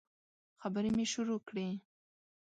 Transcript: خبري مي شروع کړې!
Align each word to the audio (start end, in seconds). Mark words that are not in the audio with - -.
خبري 0.61 0.89
مي 0.97 1.05
شروع 1.13 1.39
کړې! 1.47 1.67